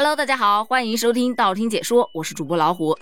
[0.00, 2.96] Hello，大家好，欢迎收听道听解说，我是主播老虎。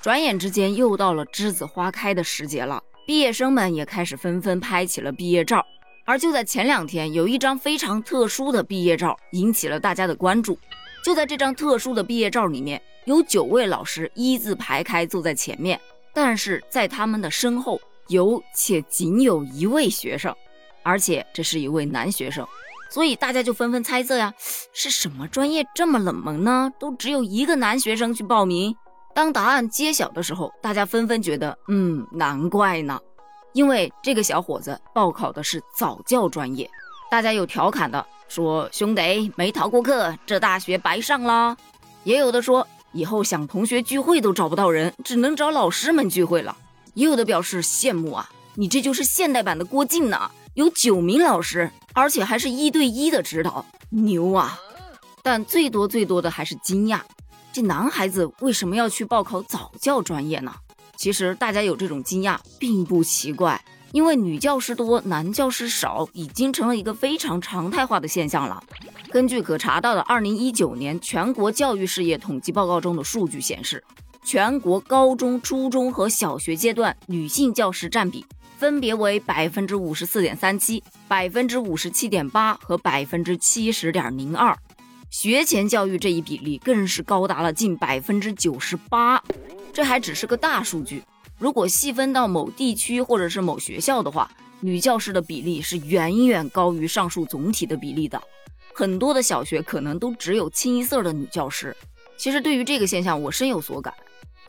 [0.00, 5.66] 转眼之间又到了栀子花开的时节了，毕业生们也开始纷纷拍起了毕业照。
[6.04, 10.56] 而就在前两天，有一张非常特殊的毕业照引起了大家的关注。
[11.02, 15.80] 就在这张特殊的毕业照里面，有九位老师一字排开坐在前面，
[16.14, 20.32] 但是在他们的身后有且仅有一位学生，
[20.84, 22.46] 而且这是一位男学生。
[22.90, 24.32] 所以大家就纷纷猜测呀，
[24.72, 26.70] 是什么专业这么冷门呢？
[26.78, 28.74] 都只有一个男学生去报名。
[29.14, 32.98] 当答案揭晓的时候，大家纷纷觉得，嗯，难怪呢，
[33.52, 36.70] 因为这个小伙子报考的是早教专业。
[37.10, 41.56] 大家有调侃的说：“兄弟没逃过课，这大学白上了。”
[42.04, 46.56] 也有的说：“以后想同学聚会都找不到人，只能找老师们聚会了。”
[46.94, 50.30] 也有的表示羡慕啊，你这就是现代版的郭靖呢。
[50.54, 54.58] 有九名老师，而且还是一对一的指导，牛啊！
[55.22, 57.00] 但最多最多的还是惊讶，
[57.52, 60.52] 这男孩子为什么要去报考早教专业呢？
[60.96, 68.62] 其实大家有这种惊讶并不奇怪，因为女教师多，男教师少，已经成了一个非常常态化的现象了。
[69.10, 73.84] 根据可查到的二零一九年全国教育事业统计报告中的数据显示，
[74.24, 78.26] 全国高中、初中和小学阶段女性教师占比。
[78.58, 84.58] 分别为百分之五十四点三七、百分之五十七点八和百分之七十点零二，
[85.10, 89.22] 学前教育这一比例更是高达了近百分之九十八。
[89.72, 91.04] 这还只是个大数据，
[91.38, 94.28] 如果细分到某地区或者是某学校的话，
[94.58, 98.20] 女教师的比例是远远高于上述总体的比例的。
[98.74, 101.76] 很多的小学可能都只有清一色的女教师。
[102.16, 103.94] 其实对于这个现象，我深有所感，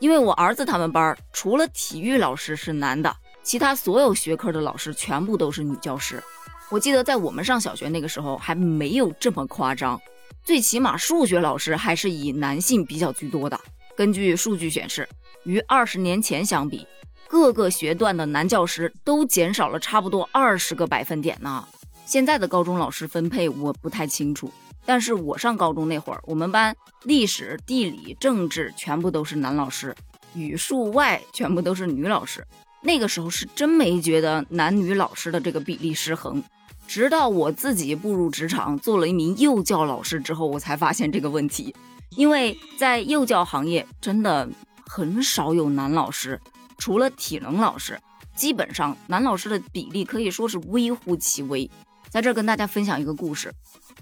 [0.00, 3.14] 因为我儿子他们班除了体育老师是男的。
[3.50, 6.22] 其他所有学科的老师全部都是女教师。
[6.70, 10.00] 我记得在我们上小学那个时候还没有这么夸张，
[10.44, 13.60] 最起码数学老师还是以男性比较居多的。
[13.96, 15.08] 根据数据显示，
[15.42, 16.86] 与二十年前相比，
[17.26, 21.66] 各个学段的男教师都减少了差不多二十个百分点呢。
[22.06, 24.48] 现在的高中老师分配我不太清楚，
[24.86, 26.72] 但是我上高中那会儿，我们班
[27.02, 29.92] 历史、地理、政治全部都是男老师，
[30.34, 32.46] 语数外全部都是女老师。
[32.82, 36.42] 那个时候是真没觉得男女老师的这个比例失衡，
[36.88, 41.74] 直到我自己步入职场做了一名幼教老师之后，我才发现这个问题。
[42.16, 44.48] 因为在幼教行业真的
[44.86, 46.40] 很少有男老师，
[46.78, 48.00] 除了体能老师，
[48.34, 51.70] 基本上男老师的比例可以说是微乎其微。
[52.08, 53.52] 在这跟大家分享一个故事，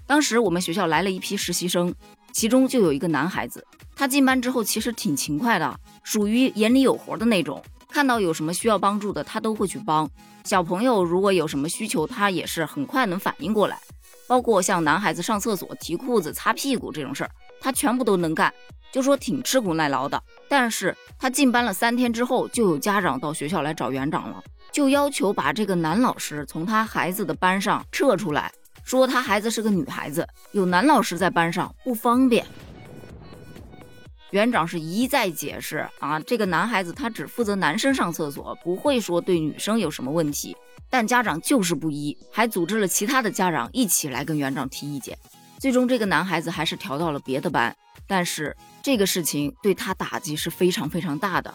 [0.07, 1.93] 当时我们学校来了一批实习生，
[2.31, 3.63] 其中就有一个男孩子，
[3.95, 7.61] 他进班之后其实挺勤快的，属于眼里有活的那种。
[7.99, 10.09] 看到有什么需要帮助的，他都会去帮。
[10.45, 13.77] 小朋友如果有什么需求，他也是很快能反应过来。
[14.25, 18.53] 包括像男孩子上厕所、提裤子、擦屁股这种事儿，他全部都能干，
[18.89, 20.23] 就说挺吃苦耐劳的。
[20.47, 28.49] 但是他进班了三天之后，就有家长到学校来找园长了，就要求把这个男老师从他孩子的班上撤出来，
[28.85, 32.45] 说他孩子是个女孩子，有男老师在班上不方便。
[34.31, 40.55] 园长是一再解释啊，这个男孩子他只负责男生上厕所，不会说对女生有什么问题。
[40.87, 45.17] 但家长就是不依，还组织了其他的家长一起来跟园长提意见。
[45.57, 47.75] 最终这个男孩子还是调到了别的班，
[48.07, 51.53] 但是这个事情对他打击是非常非常大的。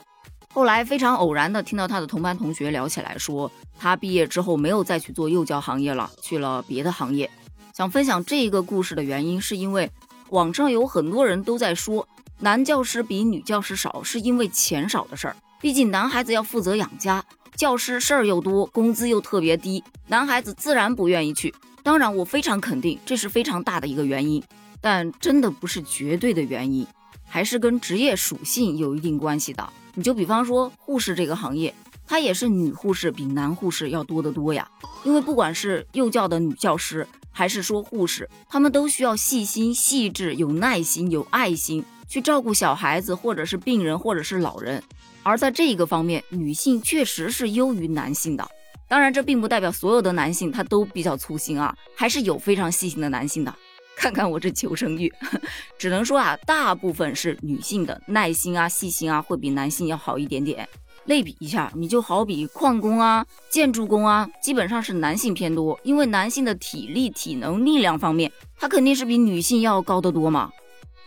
[0.53, 7.31] 后来非常偶然的听到他的同班同学聊起来，说他毕业之后没有再去做幼教行业了，去了别的行业。
[7.73, 9.91] 想分享这一个故事的原因，是因为
[10.31, 12.07] 网上有很多人都在说。
[12.45, 15.37] 男教师比女教师少，是因为钱少的事儿。
[15.63, 17.25] 毕竟男孩子要负责养家，
[17.57, 21.55] 教师事儿又多，工资又特别低，男孩子自然不愿意去。
[21.83, 24.45] 当然，我非常肯定这是非常大的一个原因，
[24.83, 26.87] 但真的不是绝对的原因，
[27.27, 29.67] 还是跟职业属性有一定关系的。
[29.95, 31.75] 你就比方说护士这个行业，
[32.07, 34.69] 它也是女护士比男护士要多得多呀。
[35.03, 41.83] 因为不管是幼教的女教师，还是说护士，她们都需要细心、细致、有耐心、有爱心。
[42.09, 44.83] 去照顾小孩子，或者是病人，或者是老人，
[45.23, 48.49] 而在这一个方面，女性确实是优于男性的。
[48.87, 53.55] 当然，这并不代表所有的男性他都比较粗心啊，还是有非常细心的男性的。
[53.97, 55.13] 看看我这求生欲，
[55.79, 60.69] 只能说啊，大部分是女性的耐心啊、细心啊，会比男性要好一点点。
[61.07, 70.51] 类比一下，你就好比矿工啊、建筑工啊，基本上是男性偏多，因为男性的体力、体能、力量方面，他肯定是比女性要高得多嘛。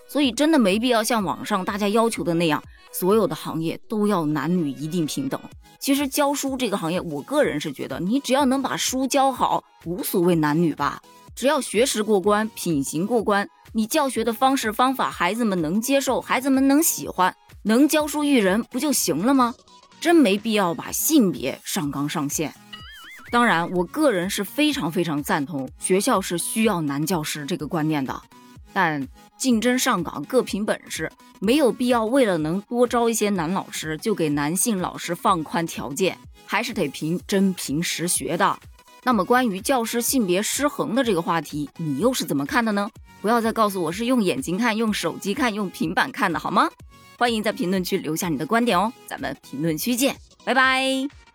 [0.07, 5.39] 所以真的没必要像网上大家要求的那样，所有的行业都要男女一定平等。
[5.79, 11.01] 其实教书这个行业，我个人是觉得，你只要能把书教好，无所谓男女吧。
[11.35, 19.53] 只要学识过关，品行过关，你教学的方式方法，孩子们能接受，孩子们能喜欢，能教书育人，不就行了吗？
[19.99, 22.53] 真没必要把性别上纲上线。
[23.29, 28.19] 当然，我个人是非常非常赞同学校是需要男教师这个观念的，
[28.73, 29.07] 但
[29.37, 38.57] 竞争上岗各凭本事，没有必要为了能多招一些男老师，就给男性老师放宽条件，还是得凭真凭实学的。
[39.03, 42.89] 那么关于教师性别失衡的这个话题，你又是怎么看的呢？
[43.21, 46.69] 不要再告诉我是用眼睛看、用手机看、用平板看的好吗？
[47.17, 51.26] 欢迎在评论区留下你的观点哦，咱们评论区见，拜拜。